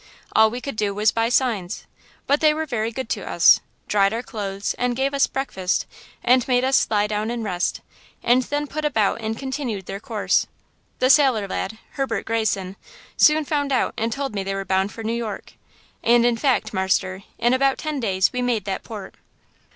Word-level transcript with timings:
All 0.35 0.49
we 0.49 0.61
could 0.61 0.77
do 0.77 0.95
was 0.95 1.11
by 1.11 1.29
signs. 1.29 1.85
But 2.25 2.39
they 2.41 2.55
were 2.55 2.65
very 2.65 2.91
good 2.91 3.07
to 3.09 3.21
us–dried 3.29 4.13
our 4.13 4.23
clothes 4.23 4.73
and 4.79 4.95
gave 4.95 5.13
us 5.13 5.27
breakfast 5.27 5.85
and 6.23 6.47
made 6.47 6.63
us 6.63 6.87
lie 6.89 7.05
down 7.05 7.29
and 7.29 7.43
rest, 7.43 7.81
and 8.23 8.41
then 8.41 8.65
put 8.65 8.83
about 8.83 9.21
and 9.21 9.37
continued 9.37 9.85
their 9.85 9.99
course. 9.99 10.47
The 10.97 11.11
sailor 11.11 11.47
lad–Herbert 11.47 12.25
Greyson–soon 12.25 13.45
found 13.45 13.71
out 13.71 13.93
and 13.95 14.11
told 14.11 14.33
me 14.33 14.43
they 14.43 14.55
were 14.55 14.65
bound 14.65 14.91
for 14.91 15.03
New 15.03 15.13
York. 15.13 15.53
And, 16.01 16.25
in 16.25 16.35
fact, 16.35 16.73
marster, 16.73 17.21
in 17.37 17.53
about 17.53 17.77
ten 17.77 17.99
days 17.99 18.33
we 18.33 18.41
made 18.41 18.65
that 18.65 18.83
port. 18.83 19.13